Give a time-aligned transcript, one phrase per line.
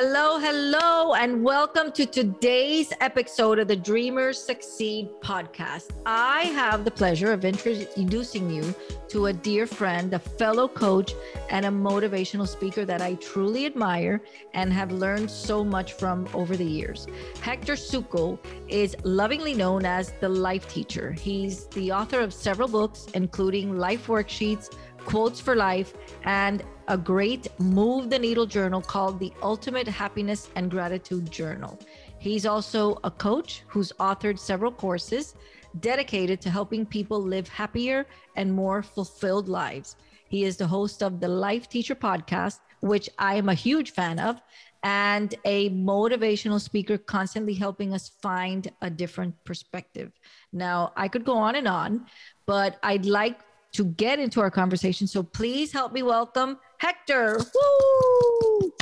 [0.00, 5.90] Hello, hello, and welcome to today's episode of the Dreamers Succeed podcast.
[6.06, 8.72] I have the pleasure of introducing you
[9.08, 11.14] to a dear friend, a fellow coach,
[11.50, 14.22] and a motivational speaker that I truly admire
[14.54, 17.08] and have learned so much from over the years.
[17.40, 18.38] Hector Suco
[18.68, 21.10] is lovingly known as the life teacher.
[21.10, 24.72] He's the author of several books, including Life Worksheets,
[25.04, 25.94] Quotes for Life,
[26.24, 31.78] and a great move the needle journal called the Ultimate Happiness and Gratitude Journal.
[32.18, 35.34] He's also a coach who's authored several courses
[35.80, 39.96] dedicated to helping people live happier and more fulfilled lives.
[40.28, 44.18] He is the host of the Life Teacher podcast, which I am a huge fan
[44.18, 44.40] of,
[44.82, 50.12] and a motivational speaker constantly helping us find a different perspective.
[50.52, 52.06] Now, I could go on and on,
[52.46, 53.40] but I'd like
[53.72, 55.06] to get into our conversation.
[55.06, 57.38] So please help me welcome Hector.
[57.38, 58.72] Woo!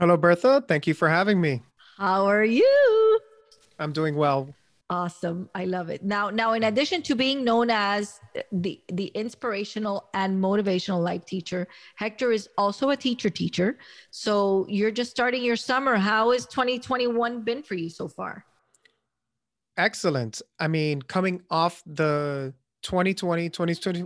[0.00, 0.64] Hello, Bertha.
[0.66, 1.62] Thank you for having me.
[1.96, 3.20] How are you?
[3.78, 4.54] I'm doing well.
[4.90, 5.48] Awesome.
[5.54, 6.04] I love it.
[6.04, 8.20] Now, now, in addition to being known as
[8.52, 13.78] the, the inspirational and motivational life teacher, Hector is also a teacher teacher.
[14.10, 15.96] So you're just starting your summer.
[15.96, 18.44] How has 2021 been for you so far?
[19.78, 20.42] Excellent.
[20.58, 24.04] I mean, coming off the 2020, 2020,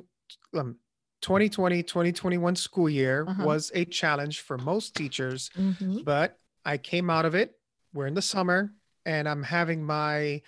[0.56, 0.76] um,
[1.22, 3.44] 2020 2021 school year uh-huh.
[3.44, 5.98] was a challenge for most teachers, mm-hmm.
[6.04, 7.52] but I came out of it.
[7.92, 8.72] We're in the summer
[9.04, 10.42] and I'm having my.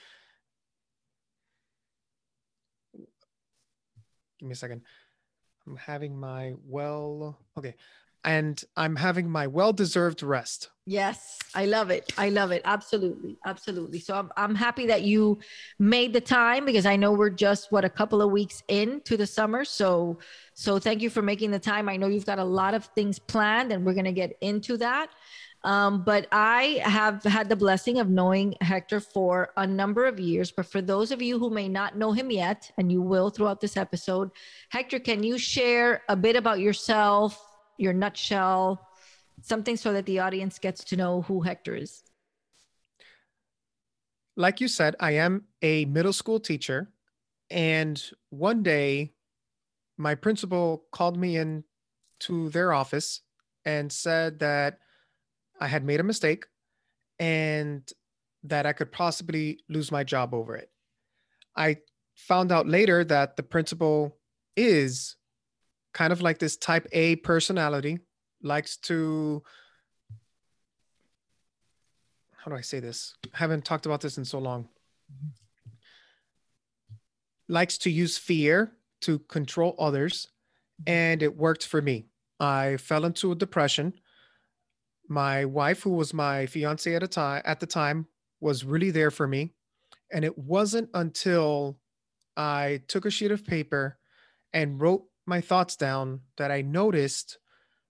[4.38, 4.82] Give me a second.
[5.66, 7.74] I'm having my well, okay
[8.24, 10.70] and I'm having my well-deserved rest.
[10.86, 12.12] Yes, I love it.
[12.16, 12.62] I love it.
[12.64, 13.36] Absolutely.
[13.44, 14.00] Absolutely.
[14.00, 15.38] So I'm I'm happy that you
[15.78, 19.26] made the time because I know we're just what a couple of weeks into the
[19.26, 19.66] summer.
[19.66, 20.18] So
[20.54, 21.90] so thank you for making the time.
[21.90, 24.78] I know you've got a lot of things planned and we're going to get into
[24.78, 25.10] that.
[25.64, 30.52] Um, but I have had the blessing of knowing Hector for a number of years.
[30.52, 33.60] But for those of you who may not know him yet, and you will throughout
[33.60, 34.30] this episode,
[34.68, 37.44] Hector, can you share a bit about yourself,
[37.78, 38.86] your nutshell,
[39.40, 42.02] something so that the audience gets to know who Hector is?
[44.36, 46.92] Like you said, I am a middle school teacher.
[47.50, 48.00] And
[48.30, 49.14] one day,
[49.96, 51.64] my principal called me in
[52.20, 53.22] to their office
[53.64, 54.78] and said that
[55.60, 56.46] I had made a mistake
[57.18, 57.88] and
[58.44, 60.70] that I could possibly lose my job over it.
[61.56, 61.78] I
[62.14, 64.18] found out later that the principal
[64.56, 65.16] is
[65.98, 67.98] kind of like this type A personality,
[68.40, 69.42] likes to
[72.36, 73.16] how do I say this?
[73.34, 74.68] I haven't talked about this in so long.
[77.48, 78.70] Likes to use fear
[79.00, 80.28] to control others,
[80.86, 82.06] and it worked for me.
[82.38, 83.94] I fell into a depression.
[85.08, 88.06] My wife, who was my fiance at a time at the time,
[88.38, 89.52] was really there for me.
[90.12, 91.80] And it wasn't until
[92.36, 93.98] I took a sheet of paper
[94.52, 97.38] and wrote my thoughts down that I noticed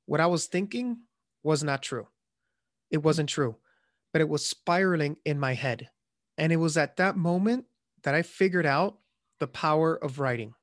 [0.06, 0.98] what I was thinking
[1.42, 2.08] was not true.
[2.90, 3.56] It wasn't true,
[4.12, 5.88] but it was spiraling in my head.
[6.36, 7.66] And it was at that moment
[8.02, 8.98] that I figured out
[9.40, 10.54] the power of writing.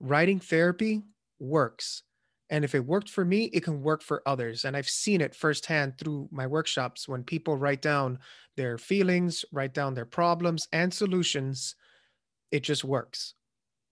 [0.00, 1.02] Writing therapy
[1.38, 2.02] works.
[2.50, 4.64] And if it worked for me, it can work for others.
[4.64, 8.18] And I've seen it firsthand through my workshops when people write down
[8.56, 11.74] their feelings, write down their problems and solutions,
[12.50, 13.34] it just works.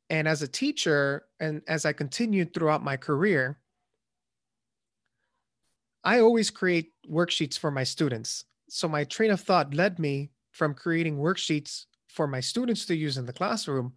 [0.09, 3.59] And as a teacher, and as I continued throughout my career,
[6.05, 8.45] I always create worksheets for my students.
[8.69, 13.19] So my train of thought led me from creating worksheets for my students to use
[13.19, 13.93] in the classroom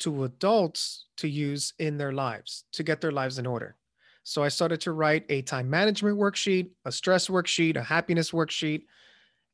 [0.00, 3.76] to adults to use in their lives to get their lives in order.
[4.22, 8.84] So I started to write a time management worksheet, a stress worksheet, a happiness worksheet.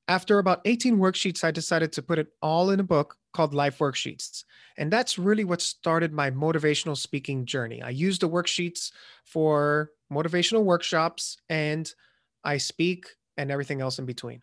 [0.07, 3.79] After about 18 worksheets, I decided to put it all in a book called Life
[3.79, 4.45] Worksheets.
[4.77, 7.83] And that's really what started my motivational speaking journey.
[7.83, 8.93] I use the worksheets
[9.25, 11.93] for motivational workshops and
[12.45, 13.06] I speak
[13.37, 14.41] and everything else in between.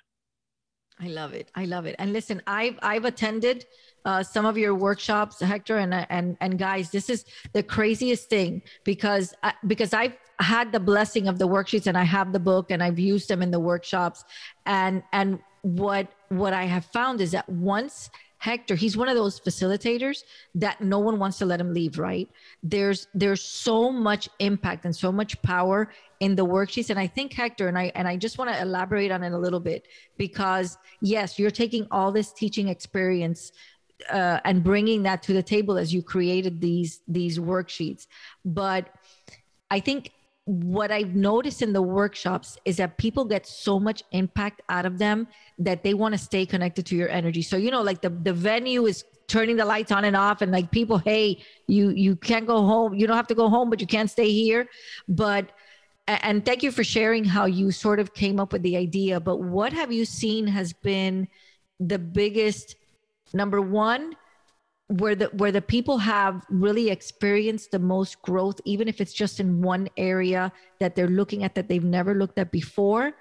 [0.99, 1.49] I love it.
[1.55, 1.95] I love it.
[1.97, 3.65] And listen, I've I've attended
[4.05, 8.61] uh, some of your workshops, Hector, and and and guys, this is the craziest thing
[8.83, 12.69] because I, because I've had the blessing of the worksheets and I have the book
[12.69, 14.23] and I've used them in the workshops,
[14.67, 18.09] and and what what I have found is that once
[18.41, 20.23] Hector, he's one of those facilitators
[20.55, 22.27] that no one wants to let him leave, right?
[22.63, 27.33] There's there's so much impact and so much power in the worksheets and I think
[27.33, 29.87] Hector and I and I just want to elaborate on it a little bit
[30.17, 33.51] because yes, you're taking all this teaching experience
[34.11, 38.07] uh, and bringing that to the table as you created these these worksheets.
[38.43, 38.89] But
[39.69, 40.11] I think
[40.51, 44.97] what I've noticed in the workshops is that people get so much impact out of
[44.97, 47.41] them that they want to stay connected to your energy.
[47.41, 50.51] So, you know, like the, the venue is turning the lights on and off and
[50.51, 52.93] like people, hey, you you can't go home.
[52.93, 54.67] You don't have to go home, but you can't stay here.
[55.07, 55.51] But
[56.05, 59.21] and thank you for sharing how you sort of came up with the idea.
[59.21, 61.29] But what have you seen has been
[61.79, 62.75] the biggest
[63.33, 64.17] number one
[64.91, 69.39] where the where the people have really experienced the most growth even if it's just
[69.39, 73.13] in one area that they're looking at that they've never looked at before.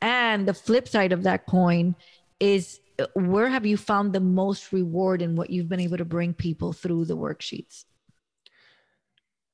[0.00, 1.96] And the flip side of that coin
[2.38, 2.80] is
[3.14, 6.72] where have you found the most reward in what you've been able to bring people
[6.72, 7.84] through the worksheets?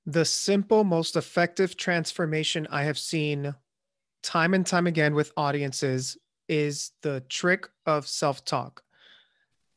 [0.04, 3.54] The simple most effective transformation i have seen
[4.22, 8.82] time and time again with audiences is the trick of self-talk.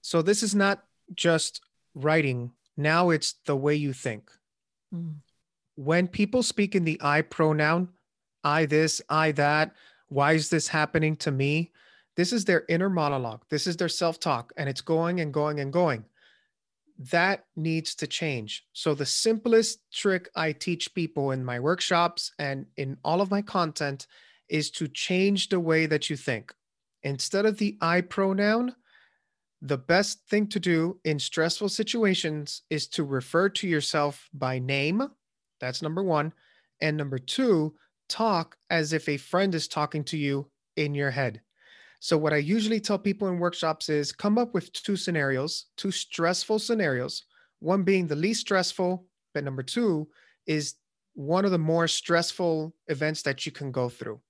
[0.02, 0.84] So this is not
[1.16, 1.62] just
[2.04, 4.30] writing, now it's the way you think.
[4.94, 5.16] Mm.
[5.76, 7.90] When people speak in the I pronoun,
[8.44, 9.74] I this, I that,
[10.08, 11.72] why is this happening to me?
[12.16, 13.44] This is their inner monologue.
[13.50, 16.06] This is their self talk, and it's going and going and going.
[17.12, 18.66] That needs to change.
[18.74, 23.44] So, the simplest trick I teach people in my workshops and in all of my
[23.44, 24.08] content
[24.50, 26.54] is to change the way that you think.
[27.04, 28.76] Instead of the I pronoun,
[29.62, 35.10] the best thing to do in stressful situations is to refer to yourself by name.
[35.60, 36.34] That's number one.
[36.82, 37.74] And number two,
[38.08, 41.42] talk as if a friend is talking to you in your head.
[42.00, 45.90] So, what I usually tell people in workshops is come up with two scenarios, two
[45.90, 47.24] stressful scenarios,
[47.60, 50.08] one being the least stressful, but number two
[50.46, 50.76] is
[51.16, 54.22] one of the more stressful events that you can go through.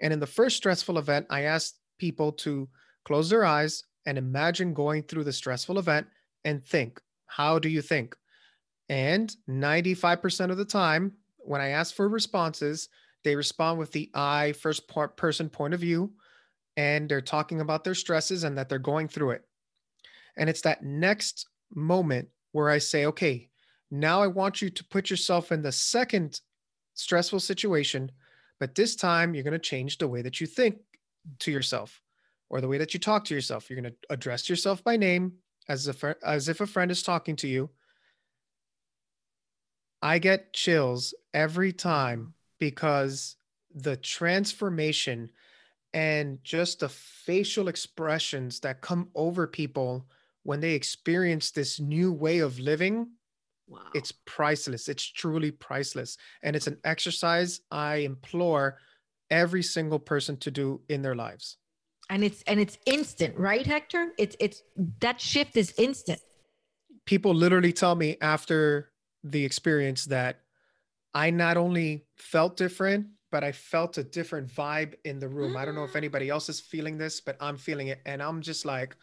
[0.00, 2.68] And in the first stressful event, I asked people to
[3.04, 6.06] close their eyes and imagine going through the stressful event
[6.44, 8.16] and think, how do you think?
[8.88, 12.88] And 95% of the time, when I ask for responses,
[13.24, 14.84] they respond with the I first
[15.16, 16.12] person point of view,
[16.76, 19.44] and they're talking about their stresses and that they're going through it.
[20.36, 23.48] And it's that next moment where I say, okay,
[23.90, 26.40] now I want you to put yourself in the second
[26.94, 28.12] stressful situation,
[28.60, 30.76] but this time you're going to change the way that you think
[31.40, 32.00] to yourself
[32.48, 33.68] or the way that you talk to yourself.
[33.68, 35.32] You're going to address yourself by name
[35.68, 37.70] as if, as if a friend is talking to you.
[40.02, 43.36] I get chills every time because
[43.74, 45.30] the transformation
[45.92, 50.06] and just the facial expressions that come over people
[50.42, 53.08] when they experience this new way of living
[53.68, 53.80] wow.
[53.94, 58.78] it's priceless it's truly priceless and it's an exercise i implore
[59.30, 61.56] every single person to do in their lives
[62.10, 64.62] and it's and it's instant right hector it's it's
[65.00, 66.20] that shift is instant
[67.04, 68.90] people literally tell me after
[69.24, 70.40] the experience that
[71.14, 75.56] i not only felt different but i felt a different vibe in the room mm.
[75.56, 75.96] i don't know if mm.
[75.96, 78.96] anybody else is feeling this but i'm feeling it and i'm just like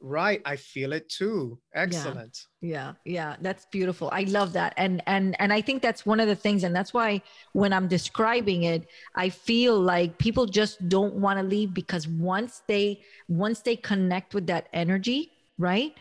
[0.00, 1.58] right i feel it too.
[1.74, 2.38] Excellent.
[2.60, 2.92] Yeah.
[3.04, 6.28] yeah yeah that's beautiful i love that and and and i think that's one of
[6.28, 7.22] the things and that's why
[7.52, 12.62] when i'm describing it i feel like people just don't want to leave because once
[12.66, 15.94] they once they connect with that energy right?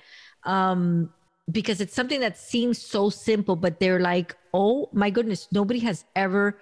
[0.44, 1.12] Um
[1.52, 6.06] because it's something that seems so simple but they're like oh my goodness nobody has
[6.16, 6.58] ever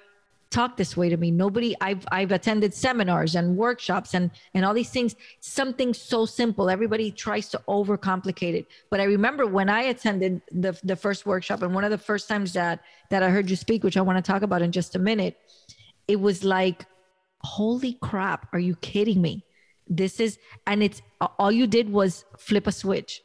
[0.54, 1.32] talk this way to me.
[1.32, 5.16] Nobody i've i've attended seminars and workshops and and all these things.
[5.40, 6.70] Something so simple.
[6.70, 8.68] Everybody tries to overcomplicate it.
[8.90, 12.30] But i remember when i attended the the first workshop and one of the first
[12.30, 14.96] times that that i heard you speak which i want to talk about in just
[14.96, 15.38] a minute
[16.08, 16.86] it was like
[17.44, 19.44] holy crap are you kidding me?
[19.88, 21.02] This is and it's
[21.40, 23.22] all you did was flip a switch.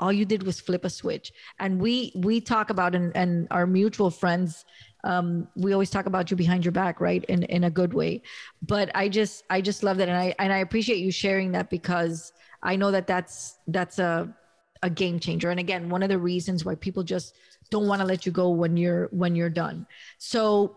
[0.00, 1.32] All you did was flip a switch.
[1.60, 4.64] And we we talk about and, and our mutual friends
[5.04, 7.24] um, we always talk about you behind your back right?
[7.24, 8.22] In in a good way.
[8.62, 10.08] But i just i just love that.
[10.08, 12.32] And i and i appreciate you sharing that because
[12.62, 14.34] i know that that's that's a
[14.82, 15.50] a game changer.
[15.50, 17.34] And again one of the reasons why people just
[17.70, 19.86] don't want to let you go when you're when you're done.
[20.18, 20.76] So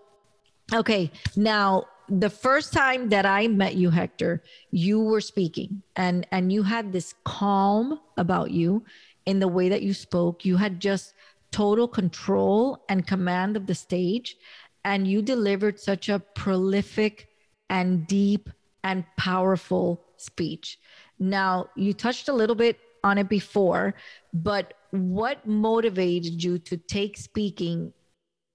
[0.74, 6.51] okay now the first time that i met you hector you were speaking and and
[6.51, 8.84] you had this calm about you
[9.27, 10.46] in the way that you spoke.
[10.46, 11.13] You had just
[11.51, 14.36] total control and command of the stage.
[14.84, 17.27] And you delivered such a prolific
[17.70, 18.50] and deep
[18.84, 20.80] and powerful speech.
[21.20, 23.96] Now, you touched a little bit on it before,
[24.34, 27.94] but what motivated you to take speaking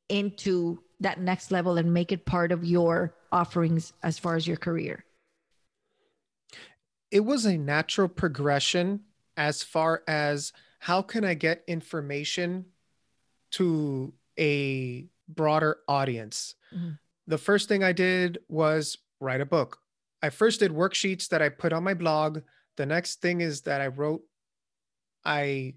[0.08, 4.56] into that next level and make it part of your offerings as far as your
[4.56, 5.04] career?
[7.11, 9.00] It was a natural progression
[9.37, 12.66] as far as how can I get information
[13.52, 16.54] to a broader audience.
[16.75, 16.99] Mhm.
[17.26, 19.78] The first thing I did was write a book.
[20.23, 22.40] I first did worksheets that I put on my blog.
[22.76, 24.23] The next thing is that I wrote
[25.25, 25.75] I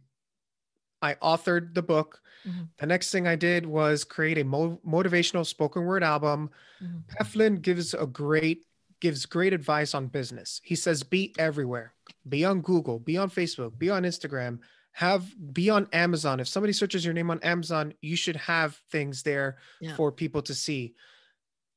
[1.01, 2.22] I authored the book.
[2.46, 2.70] Mhm.
[2.79, 6.50] The next thing I did was create a mo- motivational spoken word album.
[6.82, 7.03] Mhm.
[7.20, 8.65] Heflin gives a great
[9.01, 10.62] gives great advice on business.
[10.63, 11.94] He says be everywhere.
[12.27, 14.60] Be on Google, be on Facebook, be on Instagram,
[14.95, 16.39] have be on Amazon.
[16.39, 19.93] If somebody searches your name on Amazon, you should have things there Yeah.
[19.97, 20.95] for people to see.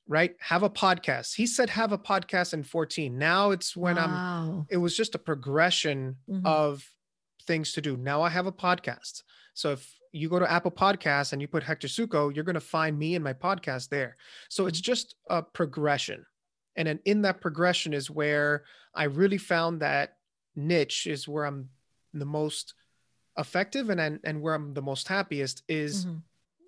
[0.06, 0.36] Right?
[0.40, 1.34] Have a podcast.
[1.34, 3.18] He said have a podcast in 14.
[3.18, 6.46] Now it's when I'm it was just a progression Mhm.
[6.46, 6.88] of
[7.42, 7.96] things to do.
[7.96, 9.24] Now I have a podcast.
[9.52, 12.60] So if you go to Apple Podcasts and you put Hector Suco, you're going to
[12.60, 14.16] find me and my podcast there.
[14.48, 16.24] So it's just a progression.
[16.76, 20.18] And then in that progression is where I really found that
[20.54, 21.68] niche is where I'm
[22.14, 22.74] the most
[23.38, 26.22] effective and and, and where I'm the most happiest is Mhm.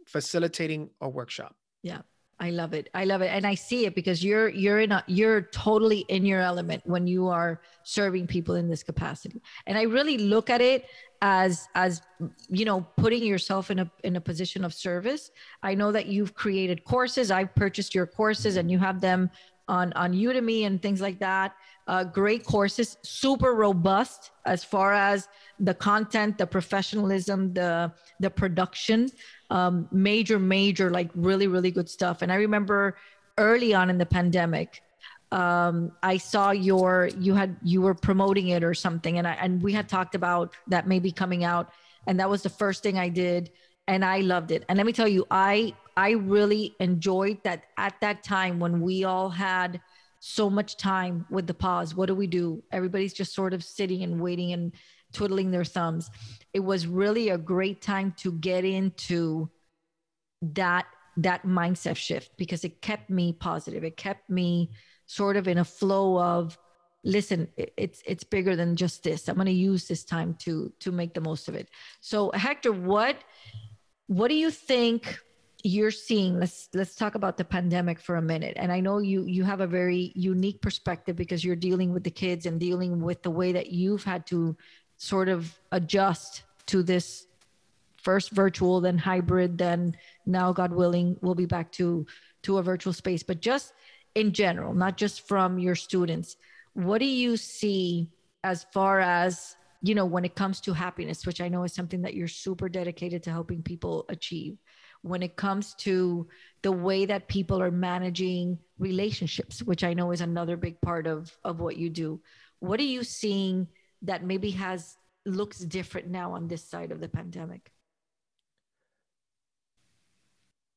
[0.06, 1.54] facilitating a workshop.
[1.82, 2.02] Yeah.
[2.42, 2.88] I love it.
[2.94, 3.26] I love it.
[3.26, 7.06] And I see it because you're you're in a you're totally in your element when
[7.06, 9.42] you are serving people in this capacity.
[9.66, 10.86] And I really look at it
[11.20, 12.00] as as
[12.48, 15.30] you know, putting yourself in a in a position of service.
[15.62, 17.30] I know that you've created courses.
[17.30, 19.28] I've purchased your courses and you have them
[19.68, 21.54] on on Udemy and things like that.
[21.90, 25.26] Uh, great courses, super robust as far as
[25.58, 29.10] the content, the professionalism, the the production
[29.50, 32.22] um, major, major, like really, really good stuff.
[32.22, 32.96] And I remember
[33.38, 34.82] early on in the pandemic,
[35.32, 39.60] um, I saw your you had you were promoting it or something, and I and
[39.60, 41.70] we had talked about that maybe coming out,
[42.06, 43.50] and that was the first thing I did,
[43.88, 44.64] and I loved it.
[44.68, 49.02] And let me tell you, I I really enjoyed that at that time when we
[49.02, 49.80] all had
[50.20, 51.94] so much time with the pause.
[51.94, 52.62] What do we do?
[52.70, 54.72] Everybody's just sort of sitting and waiting and
[55.12, 56.10] twiddling their thumbs.
[56.52, 59.50] It was really a great time to get into
[60.42, 60.86] that
[61.16, 63.82] that mindset shift because it kept me positive.
[63.82, 64.70] It kept me
[65.06, 66.56] sort of in a flow of
[67.02, 70.92] listen it's it's bigger than just this i'm going to use this time to to
[70.92, 71.68] make the most of it
[72.00, 73.16] so hector what
[74.06, 75.18] what do you think
[75.62, 78.54] you're seeing let's let's talk about the pandemic for a minute.
[78.56, 82.10] And i know you you have a very unique perspective because you're dealing with the
[82.10, 84.56] kids and dealing with the way that you've had to
[84.96, 87.26] sort of adjust to this
[87.96, 92.06] first virtual then hybrid then now god willing we'll be back to
[92.42, 93.22] to a virtual space.
[93.22, 93.74] But just
[94.14, 96.36] in general not just from your students
[96.74, 98.08] what do you see
[98.44, 102.02] as far as you know when it comes to happiness which i know is something
[102.02, 104.56] that you're super dedicated to helping people achieve
[105.02, 106.28] when it comes to
[106.62, 111.36] the way that people are managing relationships which i know is another big part of
[111.44, 112.20] of what you do
[112.58, 113.66] what are you seeing
[114.02, 117.70] that maybe has looks different now on this side of the pandemic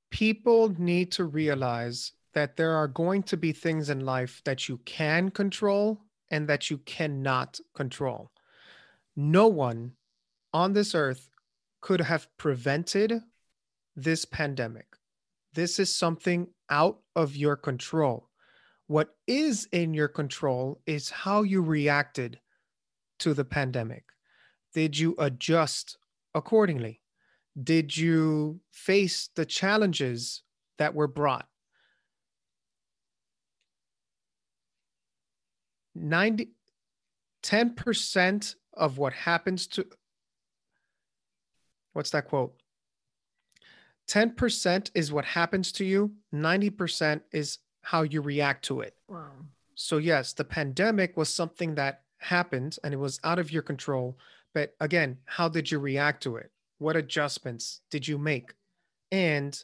[0.09, 4.77] people need to realize that there are going to be things in life that you
[4.85, 8.31] can control and that you cannot control.
[9.15, 9.93] No one
[10.51, 11.29] on this earth
[11.81, 13.21] could have prevented
[13.95, 14.87] this pandemic.
[15.53, 18.29] This is something out of your control.
[18.87, 22.39] What is in your control is how you reacted
[23.19, 24.03] to the pandemic.
[24.73, 25.97] Did you adjust
[26.33, 27.01] accordingly?
[27.61, 30.41] Did you face the challenges
[30.79, 31.47] that were brought?
[35.95, 36.49] 90
[37.43, 39.85] 10% of what happens to
[41.91, 42.55] what's that quote
[44.09, 48.95] 10% is what happens to you 90% is how you react to it.
[49.07, 49.31] Wow.
[49.75, 54.17] So yes the pandemic was something that happened and it was out of your control
[54.53, 56.51] but again how did you react to it?
[56.77, 58.53] What adjustments did you make?
[59.11, 59.61] And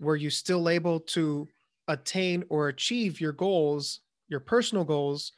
[0.00, 1.48] were you still able to
[1.88, 5.32] attain or achieve your goals your personal goals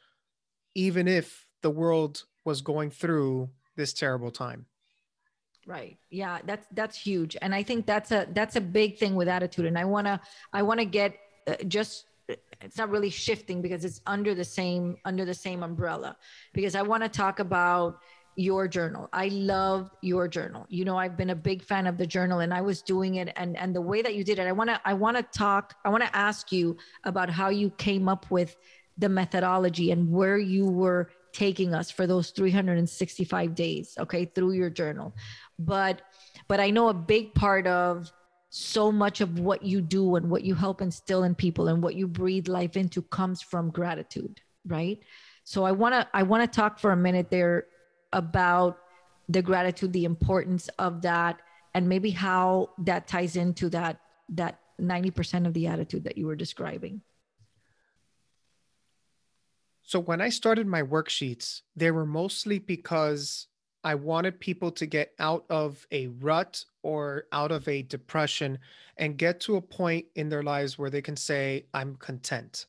[0.75, 4.65] even if the world was going through this terrible time
[5.65, 5.97] right.
[6.09, 7.37] Yeah that's that's huge.
[7.41, 9.65] And i think that's a that's a big thing with attitude.
[9.65, 10.19] And i want to
[10.53, 11.15] i want to get
[11.47, 12.05] uh, just
[12.61, 16.17] it's not really shifting because it's under the same under the same umbrella.
[16.53, 17.99] Because i want to talk about
[18.37, 19.09] your journal.
[19.11, 20.65] I love your journal.
[20.69, 23.31] You know i've been a big fan of the journal and i was doing it
[23.35, 25.75] and and the way that you did it i want to i want to talk
[25.85, 28.55] i want to ask you about how you came up with
[28.97, 34.69] the methodology and where you were taking us for those 365 days okay through your
[34.69, 35.15] journal.
[35.59, 36.01] But
[36.47, 38.11] but i know a big part of
[38.49, 41.95] so much of what you do and what you help instill in people and what
[41.95, 44.99] you breathe life into comes from gratitude right?
[45.43, 47.65] So i want to i want to talk for a minute there
[48.13, 48.77] about
[49.29, 51.39] the gratitude the importance of that
[51.73, 56.35] and maybe how that ties into that that 90% of the attitude that you were
[56.35, 57.01] describing
[59.91, 63.47] so when i started my worksheets they were mostly because
[63.83, 68.57] i wanted people to get out of a rut or out of a depression
[68.97, 72.67] and get to a point in their lives where they can say i'm content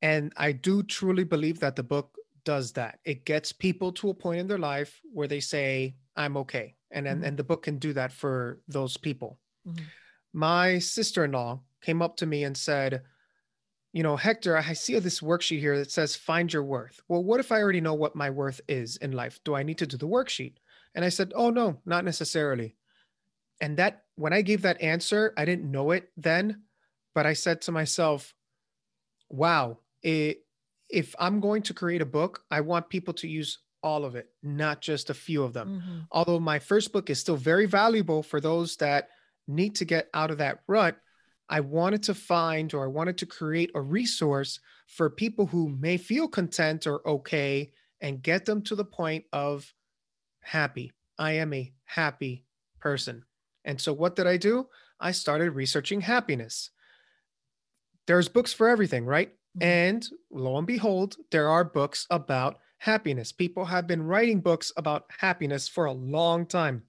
[0.00, 4.14] and i do truly believe that the book does that it gets people to a
[4.14, 7.26] point in their life where they say i'm okay and and, Mhm.
[7.28, 9.92] and the book can do that for those people Mhm.
[10.32, 13.04] my sister-in-law came up to me and said
[13.92, 17.40] you know hector i see this worksheet here that says find your worth well what
[17.40, 19.38] if i already know what my worth is in life?
[19.44, 20.54] Do i need to do the worksheet?
[20.94, 22.76] And i said oh no not necessarily.
[23.60, 26.62] And that when i gave that answer i didn't know it then
[27.14, 28.34] but i said to myself
[29.28, 30.44] wow it,
[30.90, 34.28] if i'm going to create a book i want people to use all of it
[34.42, 35.68] not just a few of them.
[35.80, 36.06] Mhm.
[36.10, 39.08] although my first book is still very valuable for those that
[39.46, 40.96] need to get out of that rut,
[41.52, 45.98] I wanted to find or I wanted to create a resource for people who may
[45.98, 49.72] feel content or okay and get them to the point of
[50.40, 50.92] happy.
[51.18, 52.46] I am a happy
[52.80, 53.24] person.
[53.64, 54.68] And so what did I do?
[55.00, 56.70] I started researching happiness.
[58.06, 59.36] There's books for everything, right?
[59.58, 59.62] Mhm.
[59.62, 63.32] And lo and behold, there are books about happiness.
[63.32, 66.88] People have been writing books about happiness for a long time.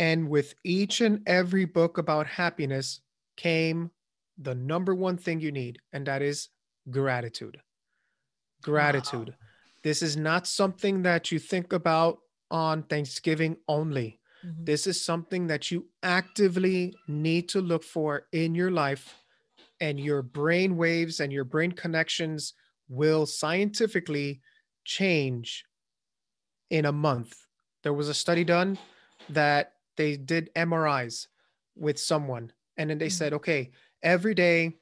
[0.00, 3.02] And with each and every book about happiness
[3.36, 3.90] came
[4.38, 6.48] the number one thing you need, and that is
[6.88, 7.60] gratitude.
[8.62, 9.36] Gratitude.
[9.82, 12.18] This is not something that you think about
[12.50, 14.18] on Thanksgiving only.
[14.42, 14.64] Mhm.
[14.64, 19.22] This is something that you actively need to look for in your life,
[19.80, 22.54] and your brain waves and your brain connections
[22.88, 24.40] will scientifically
[24.84, 25.66] change
[26.70, 27.46] in a month.
[27.82, 28.78] There was a study done
[29.28, 31.28] that they did MRIs
[31.76, 33.12] with someone, and then they Mhm.
[33.12, 33.70] said, okay,
[34.02, 34.78] every day,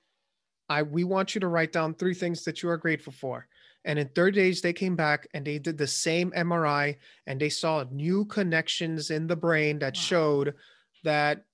[0.68, 3.48] I we want you to write down three things that you are grateful for.
[3.84, 7.48] And in 30 days, they came back and they did the same MRI and they
[7.48, 10.02] saw new connections in the brain that Wow.
[10.02, 10.56] showed
[11.04, 11.46] that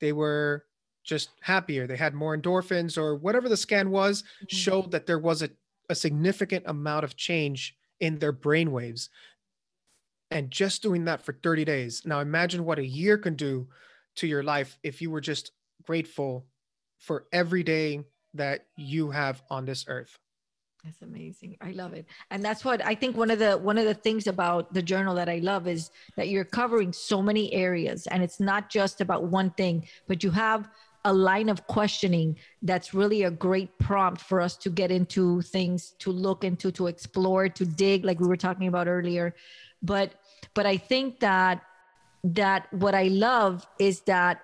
[0.00, 0.66] they were
[1.04, 1.86] just happier.
[1.86, 4.46] They had more endorphins or whatever the scan was, Mhm.
[4.48, 5.50] showed that there was a,
[5.88, 9.08] a significant amount of change in their brain waves.
[10.30, 12.02] And just doing that for 30 days.
[12.04, 13.68] Now imagine what a year can do
[14.16, 15.52] to your life if you were just
[15.84, 16.46] grateful
[16.98, 20.18] for every day that you have on this earth.
[20.84, 21.56] That's amazing.
[21.60, 22.06] I love it.
[22.30, 25.14] And that's what I think one of the one of the things about the journal
[25.16, 29.24] that I love is that you're covering so many areas and it's not just about
[29.24, 30.68] one thing, but you have
[31.04, 35.94] a line of questioning that's really a great prompt for us to get into things
[35.98, 39.34] to look into to explore to dig like we were talking about earlier
[39.82, 40.12] but
[40.54, 41.62] but i think that
[42.24, 44.40] that what i love is that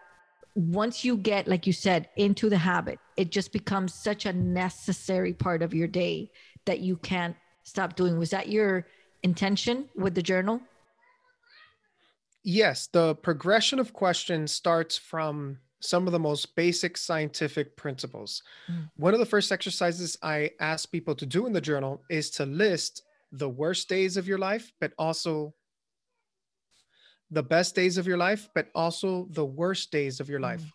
[0.54, 5.32] once you get like you said into the habit it just becomes such a necessary
[5.32, 6.30] part of your day
[6.64, 8.86] that you can't stop doing was that your
[9.22, 10.60] intention with the journal
[12.44, 18.42] Yes, the progression of questions starts from some of the most basic scientific principles.
[18.70, 18.90] Mm.
[18.96, 22.44] One of the first exercises I ask people to do in the journal is to
[22.44, 23.02] list
[23.34, 25.54] the worst days of your life, but also
[27.30, 30.42] the best days of your life, but also the worst days of your Mm.
[30.42, 30.72] life.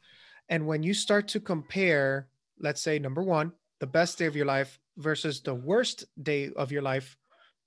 [0.50, 2.28] And when you start to compare,
[2.60, 6.72] let's say, number one, the best day of your life versus the worst day of
[6.72, 7.16] your life,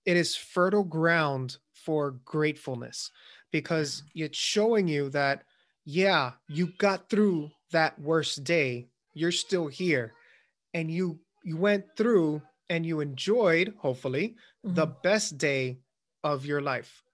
[0.04, 3.10] it is fertile ground for gratefulness
[3.50, 5.44] because it's showing you that,
[5.84, 8.88] yeah, you got through that worst day.
[9.14, 10.12] You're still here.
[10.74, 12.42] And you you went through
[12.72, 15.02] and you enjoyed, hopefully, the Mhm.
[15.02, 15.78] best day
[16.24, 17.04] of your life.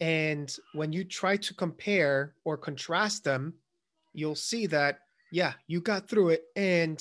[0.00, 3.54] And when you try to compare or contrast them,
[4.12, 6.98] you'll see that, yeah, you got through it and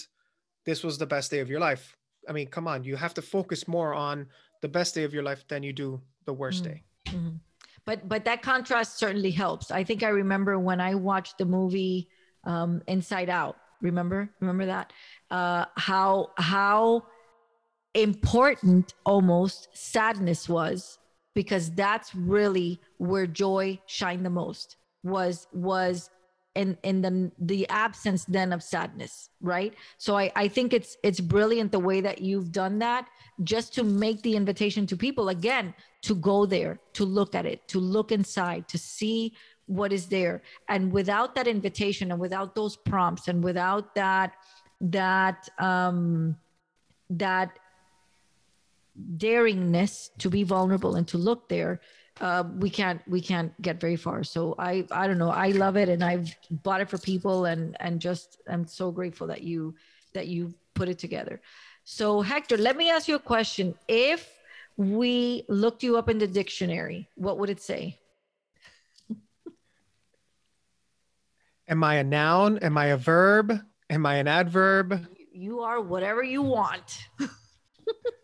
[0.66, 1.98] this was the best day of your life.
[2.30, 4.28] I mean, come on, you have to focus more on
[4.62, 6.68] the best day of your life than you do the worst Mm.
[6.70, 6.84] day.
[7.06, 7.40] Mhm.
[7.86, 9.72] But but that contrast certainly helps.
[9.72, 12.10] I think I remember when I watched the movie
[12.44, 13.56] um, Inside Out.
[13.82, 14.94] Remember, remember that
[15.32, 17.08] uh, how how
[17.94, 21.00] important almost sadness was
[21.34, 26.10] because that's really where joy shined the most was was
[26.56, 29.74] in in the the absence then of sadness right?
[29.98, 33.08] So i i think it's it's brilliant the way that you've done that
[33.44, 37.68] just to make the invitation to people again to go there to look at it
[37.68, 39.34] to look inside to see
[39.68, 40.42] what is there.
[40.68, 44.34] And without that invitation and without those prompts and without that
[44.80, 46.38] that um
[47.10, 47.60] that
[49.18, 51.80] daringness to be vulnerable and to look there
[52.22, 54.24] uh, we can't we can't get very far.
[54.24, 55.30] So I I don't know.
[55.30, 59.28] I love it, and I've bought it for people, and and just I'm so grateful
[59.28, 59.76] that you
[60.14, 61.42] that you put it together.
[61.84, 63.76] So Hector, let me ask you a question.
[63.88, 64.28] If
[64.78, 68.00] we looked you up in the dictionary, what would it say?
[71.68, 72.58] Am I a noun?
[72.60, 73.60] Am I a verb?
[73.90, 75.08] Am I an adverb?
[75.32, 76.98] You are whatever you want.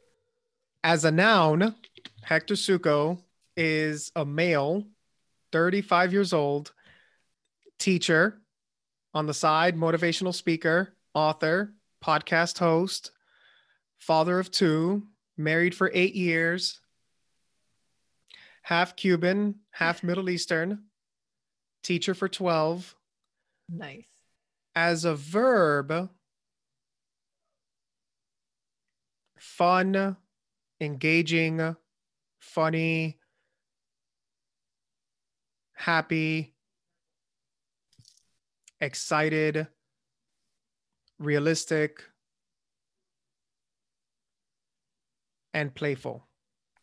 [0.84, 1.76] As a noun,
[2.24, 3.22] Hector Suco
[3.56, 4.84] is a male,
[5.54, 6.74] 35 years old,
[7.80, 8.42] teacher,
[9.14, 13.12] on the side, motivational speaker, author, podcast host,
[13.98, 15.04] father of two,
[15.38, 16.82] married for eight years,
[18.62, 20.84] half Cuban, half Middle Eastern,
[21.82, 22.94] teacher for 12.
[23.70, 24.04] Nice.
[24.76, 26.10] As a verb,
[29.38, 30.18] fun,
[30.84, 31.76] engaging,
[32.40, 33.20] funny,
[35.74, 36.54] happy,
[38.80, 39.68] excited,
[41.20, 42.04] realistic,
[45.54, 46.28] and playful.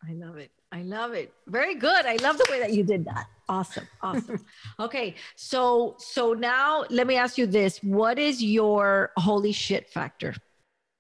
[0.08, 0.50] I love it.
[0.72, 1.32] I love it.
[1.46, 2.06] Very good.
[2.06, 3.26] I love the way that you did that.
[3.48, 3.86] Awesome.
[4.02, 4.44] Awesome.
[4.80, 5.16] okay.
[5.36, 7.78] So so now let me ask you this.
[7.82, 10.34] What is your holy shit factor?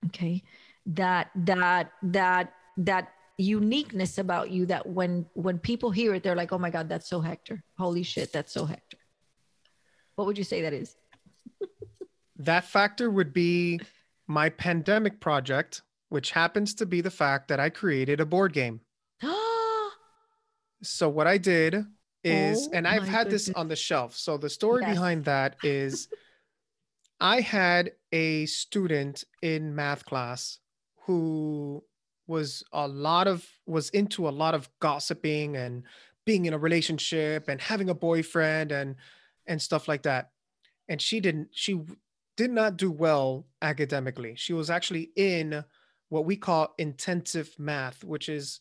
[0.06, 0.42] Okay.
[0.86, 6.52] That that that that uniqueness about you that when when people hear it, they're like,
[6.52, 7.62] oh my God, that's so Hector.
[7.78, 8.98] Holy shit, that's so Hector.
[10.14, 10.96] What would you say that is?
[12.36, 13.80] that factor would be
[14.26, 18.80] my pandemic project, which happens to be the fact that I created a board game.
[20.82, 21.84] so what I did
[22.22, 23.46] is, oh and I've had goodness.
[23.46, 24.16] this on the shelf.
[24.16, 24.94] So the story yes.
[24.94, 26.08] behind that is
[27.20, 30.58] I had a student in math class
[31.06, 31.82] who
[32.30, 35.82] was a lot of was into a lot of gossiping and
[36.24, 38.94] being in a relationship and having a boyfriend and
[39.46, 40.30] and stuff like that.
[40.88, 41.80] And she didn't she
[42.36, 44.34] did not do well academically.
[44.36, 45.64] She was actually in
[46.08, 48.60] what we call intensive math which is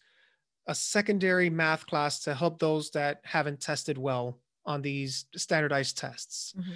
[0.68, 6.54] a secondary math class to help those that haven't tested well on these standardized tests.
[6.58, 6.72] Mm-hmm.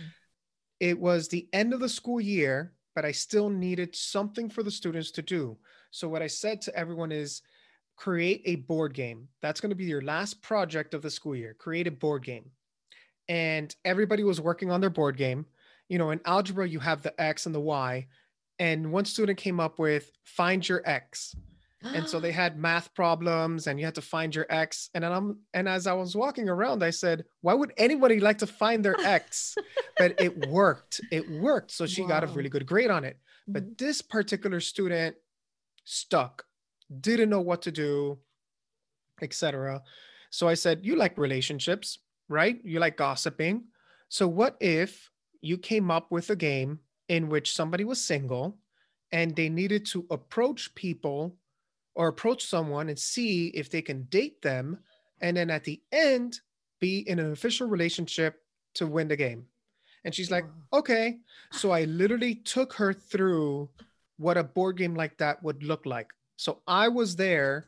[0.79, 4.71] it was the end of the school year but i still needed something for the
[4.71, 5.57] students to do
[5.93, 7.43] so what I said to everyone is
[7.97, 9.27] create a board game.
[9.43, 11.55] That's going to be your last project of the school year.
[11.57, 12.49] Create a board game.
[13.29, 15.45] And everybody was working on their board game.
[15.89, 18.07] You know, in algebra, you have the X and the Y.
[18.57, 21.35] And one student came up with find your X.
[21.83, 24.89] And so they had math problems and you had to find your X.
[24.95, 28.47] And I'm and as I was walking around, I said, why would anybody like to
[28.47, 29.55] find their X?
[29.99, 31.01] but it worked.
[31.11, 31.69] It worked.
[31.69, 32.07] So she wow.
[32.07, 33.19] got a really good grade on it.
[33.47, 33.73] But mm-hmm.
[33.77, 35.15] this particular student
[35.83, 36.45] stuck,
[37.01, 38.19] didn't know what to do,
[39.21, 39.81] etc.
[40.29, 42.59] So I said, You like relationships, right?
[42.63, 43.65] You like gossiping.
[44.09, 45.09] So what if
[45.41, 48.57] you came up with a game in which somebody was single
[49.11, 51.35] and they needed to approach people
[51.95, 54.79] or approach someone and see if they can date them
[55.21, 56.39] and then at the end
[56.79, 58.41] be in an official relationship
[58.73, 59.45] to win the game
[60.03, 61.19] and she's like okay
[61.51, 63.69] so i literally took her through
[64.17, 66.11] what a board game like that would look like.
[66.37, 67.65] So I was there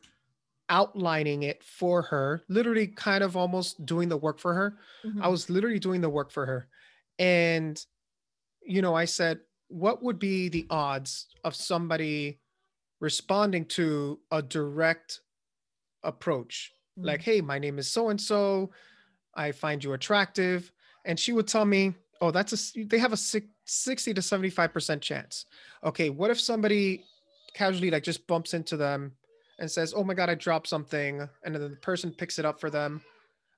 [0.68, 4.78] outlining it for her, literally kind of almost doing the work for her.
[5.04, 5.22] Mm-hmm.
[5.22, 6.68] I was literally doing the work for her.
[7.18, 7.80] And,
[8.64, 12.40] you know, I said, what would be the odds of somebody
[13.00, 15.20] responding to a direct
[16.02, 16.72] approach?
[16.98, 17.06] Mm-hmm.
[17.06, 18.70] Like, hey, my name is so and so.
[19.34, 20.72] I find you attractive.
[21.04, 23.16] And she would tell me, oh, that's a, they have a
[23.66, 25.44] 60 to 75% chance.
[25.84, 27.04] Okay, what if somebody
[27.54, 29.12] casually like just bumps into them
[29.58, 32.60] and says, "Oh my god, I dropped something," and then the person picks it up
[32.60, 33.02] for them.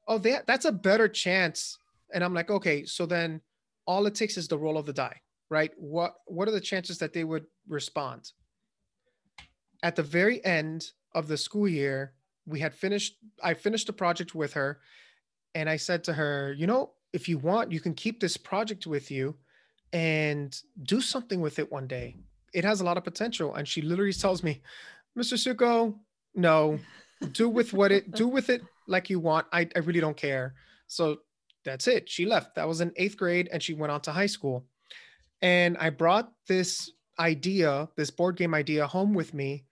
[0.06, 1.78] Oh, that that's a better chance.
[2.12, 3.42] And I'm like, okay, so then
[3.86, 5.72] all it takes is the roll of the die, right?
[5.76, 8.32] What what are the chances that they would respond?
[9.82, 12.14] At the very end of the school year,
[12.46, 13.16] we had finished.
[13.42, 14.80] I finished the project with her,
[15.54, 18.86] and I said to her, you know, if you want, you can keep this project
[18.86, 19.36] with you
[19.92, 22.16] and do something with it one day.
[22.52, 23.54] It has a lot of potential.
[23.54, 24.62] And she literally tells me,
[25.16, 25.34] Mr.
[25.34, 25.94] Suco,
[26.34, 26.78] no,
[27.32, 29.46] do with what it do with it like you want.
[29.52, 30.54] I, I really don't care.
[30.86, 31.18] So
[31.64, 32.08] that's it.
[32.08, 32.54] She left.
[32.54, 34.66] That was in eighth grade and she went on to high school.
[35.42, 39.64] And I brought this idea, this board game idea home with me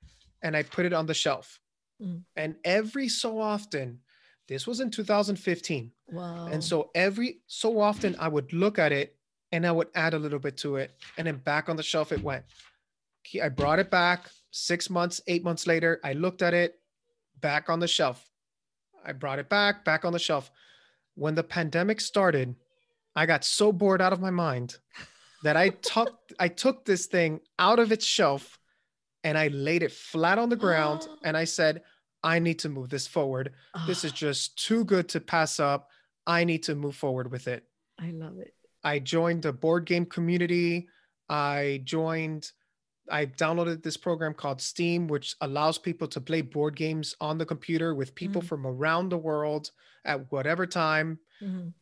[0.42, 1.60] and I put it on the shelf.
[2.02, 2.22] Mm.
[2.36, 4.00] And every so often,
[4.48, 5.90] this was in 2015.
[6.12, 6.46] Wow.
[6.46, 9.16] And so every so often I would look at it
[9.52, 10.92] and I would add a little bit to it.
[11.18, 12.44] And then back on the shelf it went.
[13.42, 16.00] I brought it back six months, eight months later.
[16.04, 16.78] I looked at it
[17.40, 18.28] back on the shelf.
[19.04, 20.50] I brought it back, back on the shelf.
[21.14, 22.54] When the pandemic started,
[23.14, 24.76] I got so bored out of my mind
[25.42, 28.58] that I took I took this thing out of its shelf
[29.24, 31.82] and I laid it flat on the ground and I said,
[32.22, 33.52] I need to move this forward.
[33.86, 35.90] This is just too good to pass up.
[36.26, 37.64] I need to move forward with it.
[37.98, 38.55] I love it.
[38.86, 40.88] I joined the board game community.
[41.28, 42.52] I joined,
[43.10, 47.44] I downloaded this program called Steam, which allows people to play board games on the
[47.46, 48.46] computer with people Mhm.
[48.50, 49.72] from around the world
[50.04, 51.18] at whatever time.
[51.42, 51.72] Mhm.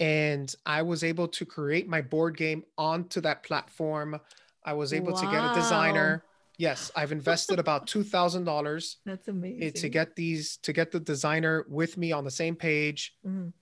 [0.00, 4.18] And I was able to create my board game onto that platform.
[4.64, 6.24] I was able to get a designer.
[6.58, 9.62] Yes, I've invested about $2,000 That's amazing.
[9.62, 13.16] eh, to get these, to get the designer with me on the same page.
[13.24, 13.52] Mhm.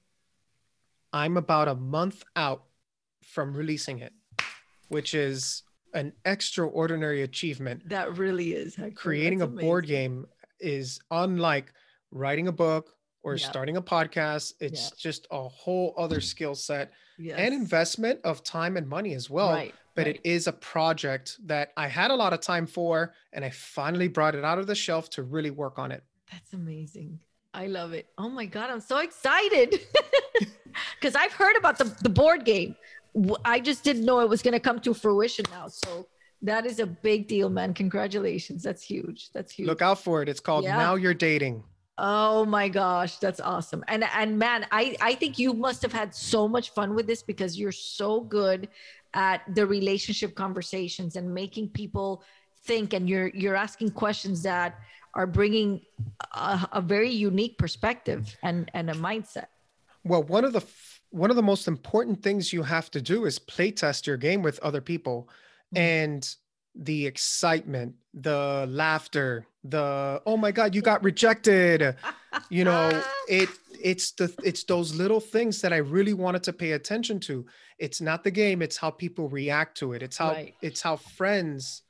[1.12, 2.64] I'm about a month out
[3.22, 4.12] from releasing it,
[4.88, 5.62] which is
[5.94, 7.88] an extraordinary achievement.
[7.88, 8.74] That really is.
[8.76, 8.94] Hector.
[8.94, 10.26] Creating That's a board game
[10.60, 11.72] is unlike
[12.10, 13.48] writing a book or Yeah.
[13.48, 14.54] starting a podcast.
[14.60, 14.96] It's Yeah.
[14.98, 17.38] just a whole other skill set Yes.
[17.38, 19.50] and investment of time and money as well.
[19.50, 20.16] right, But right.
[20.16, 24.08] it is a project that I had a lot of time for, and I finally
[24.08, 26.04] brought it out of the shelf to really work on it.
[26.30, 27.20] That's amazing.
[27.58, 28.06] I love it.
[28.16, 29.80] Oh my God, I'm so excited.
[31.00, 32.76] Because I've heard about the, the board game.
[33.44, 35.66] I just didn't know it was going to come to fruition now.
[35.66, 36.06] So
[36.42, 37.74] that is a big deal, man.
[37.74, 38.62] Congratulations.
[38.62, 39.30] That's huge.
[39.32, 39.66] That's huge.
[39.66, 40.28] Look out for it.
[40.28, 40.76] It's called Yeah.
[40.76, 41.64] Now You're Dating.
[41.96, 43.82] Oh my gosh, that's awesome.
[43.88, 47.24] And and man, I I think you must have had so much fun with this
[47.24, 48.68] because you're so good
[49.14, 52.22] at the relationship conversations and making people
[52.66, 54.78] think and you're you're asking questions that
[55.14, 55.80] are bringing
[56.34, 59.46] a, a very unique perspective and and a mindset.
[60.04, 63.24] Well, one of the f- one of the most important things you have to do
[63.24, 65.28] is play test your game with other people,
[65.74, 65.78] Mhm.
[65.78, 66.36] and
[66.74, 71.96] the excitement, the laughter, the oh my god, you got rejected.
[72.50, 73.48] You know, it
[73.82, 77.46] it's the it's those little things that I really wanted to pay attention to.
[77.78, 80.02] It's not the game, it's how people react to it.
[80.02, 80.54] It's how Right.
[80.62, 81.82] it's how friends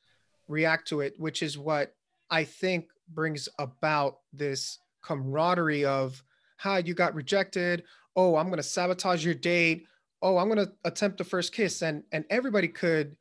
[0.48, 1.94] react to it, which is what
[2.30, 6.22] I think brings about this camaraderie of
[6.58, 7.84] hi, you got rejected.
[8.16, 9.86] Oh, I'm gonna sabotage your date.
[10.22, 11.82] Oh, I'm gonna attempt the first kiss.
[11.82, 13.16] And and everybody could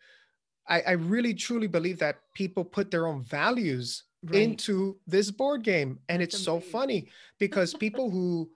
[0.70, 4.42] I, I really truly believe that people put their own values Right.
[4.42, 6.00] into this board game.
[6.10, 7.08] And That's it's so funny
[7.40, 8.50] because people who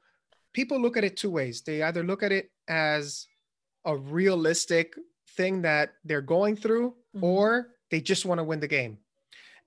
[0.54, 1.62] people look at it two ways.
[1.62, 3.28] They either look at it as
[3.86, 4.96] a realistic
[5.38, 7.24] thing that they're going through, Mhm.
[7.24, 8.98] or they just want to win the game.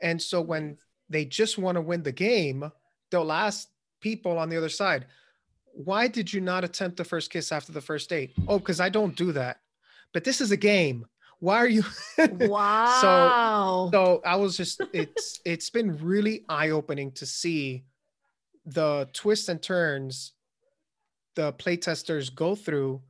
[0.00, 0.77] And so when
[1.08, 2.70] they just want to win the game,
[3.10, 3.68] they'll ask
[4.00, 5.06] people on the other side,
[5.72, 8.32] why did you not attempt the first kiss after the first date?
[8.46, 9.60] Oh, because I don't do that.
[10.12, 11.06] But this is a game.
[11.40, 11.82] Why are you?
[12.40, 13.88] wow.
[13.92, 17.84] so I was just it's it's been really eye-opening to see
[18.66, 20.32] the twists and turns
[21.34, 23.02] the playtesters go through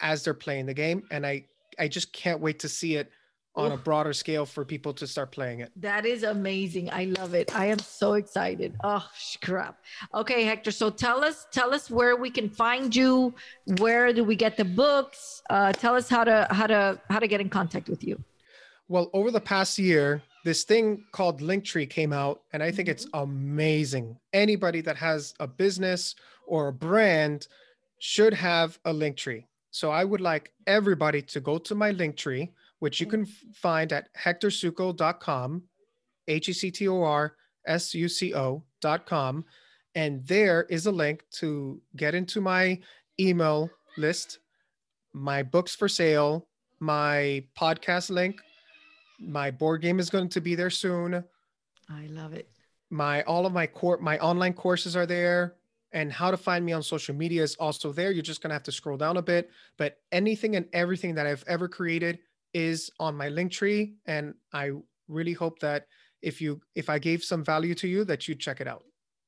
[0.00, 1.02] as they're playing the game.
[1.10, 1.44] And I
[1.78, 3.10] I just can't wait to see it
[3.58, 5.72] on a broader scale for people to start playing it.
[5.76, 6.90] That is amazing.
[6.90, 7.54] I love it.
[7.54, 8.76] I am so excited.
[8.84, 9.04] Oh
[9.42, 9.78] crap.
[10.14, 10.70] Okay, Hector.
[10.70, 13.34] So tell us, tell us where we can find you.
[13.78, 15.42] Where do we get the books?
[15.50, 18.22] Uh, tell us how to how to how to get in contact with you.
[18.88, 23.06] Well, over the past year, this thing called Linktree came out, and I think it's
[23.12, 24.16] amazing.
[24.32, 26.14] Anybody that has a business
[26.46, 27.48] or a brand
[27.98, 29.44] should have a Linktree.
[29.70, 32.48] So I would like everybody to go to my Linktree,
[32.80, 33.10] which you mm.
[33.10, 35.62] can find at hectorsuco.com,
[36.28, 37.34] H E C T O R
[37.66, 39.44] S U C O.com.
[39.94, 42.78] And there is a link to get into my
[43.18, 44.38] email list,
[45.12, 46.46] my books for sale,
[46.78, 48.40] my podcast link,
[49.18, 51.24] my board game is going to be there soon.
[51.90, 52.48] I love it.
[52.90, 55.54] my all of my core my online courses are there.
[55.92, 58.12] And how to find me on social media is also there.
[58.12, 59.50] You're just going to have to scroll down a bit.
[59.78, 62.18] But anything and everything that i've ever created
[62.54, 64.70] is on my link tree and i
[65.08, 65.84] really hope that
[66.22, 68.84] if you if i gave some value to you that you check it out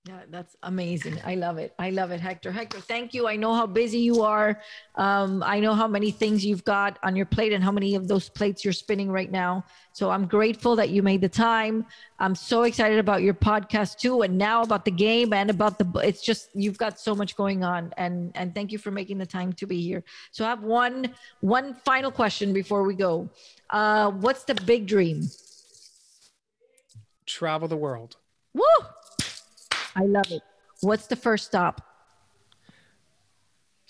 [0.09, 1.21] Yeah, that's amazing.
[1.27, 1.75] I love it.
[1.79, 2.51] I love it, Hector.
[2.51, 3.29] Hector, thank you.
[3.29, 4.59] I know how busy you are.
[4.95, 8.09] Um, I know how many things you've got on your plate and how many of
[8.09, 9.63] those plates you're spinning right now.
[9.93, 11.85] So I'm grateful that you made the time.
[12.19, 15.87] I'm so excited about your podcast too, and now about the game and about the.
[16.03, 19.27] It's just you've got so much going on, and and thank you for making the
[19.27, 20.03] time to be here.
[20.31, 23.29] So I have one one final question before we go.
[23.69, 25.29] Uh, what's the big dream?
[27.27, 28.17] travel the world
[28.55, 28.63] Woo!
[29.97, 30.43] I love it.
[30.81, 31.83] What's the first stop?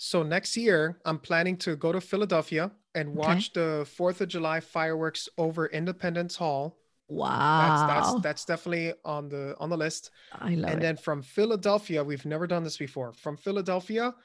[0.03, 4.59] so next year i'm planning to go to philadelphia and watch the fourth of july
[4.59, 6.75] fireworks over independence hall
[7.11, 7.67] Wow.
[7.67, 10.11] That's that's that's definitely on the on the list.
[10.31, 10.73] I love it.
[10.73, 10.81] and it.
[10.81, 13.11] then from Philadelphia, we've never done this before.
[13.11, 14.15] From Philadelphia,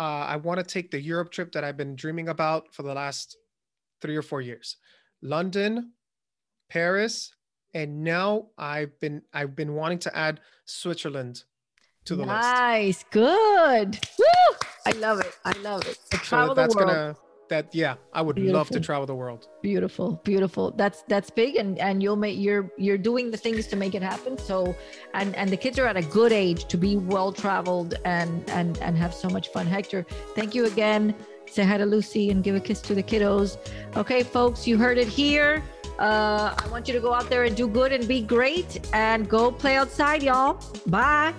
[0.00, 2.92] uh, I want to take the Europe trip that I've been dreaming about for the
[2.92, 3.36] last
[4.00, 4.78] three or four years.
[5.22, 5.92] London,
[6.68, 7.32] Paris,
[7.74, 11.44] and now I've been I've been wanting to add Switzerland
[12.04, 12.32] to the list.
[12.32, 13.04] nice.
[13.10, 13.98] Good.
[14.18, 14.56] Woo!
[14.86, 15.32] I love it.
[15.44, 15.98] I love it.
[16.10, 16.90] So travel that's the world.
[16.90, 17.16] gonna
[17.52, 19.46] that yeah, I would love to travel the world.
[19.60, 23.76] beautiful beautiful that's that's big and and you'll make you're you're doing the things to
[23.76, 24.74] make it happen so
[25.12, 28.78] and and the kids are at a good age to be well traveled and and
[28.78, 31.14] and have so much fun hector thank you again
[31.46, 33.58] say hi to lucy and give a kiss to the kiddos
[33.96, 35.62] okay folks you heard it here
[35.98, 39.28] uh i want you to go out there and do good and be great and
[39.28, 40.58] go play outside y'all.
[40.86, 41.34] Bye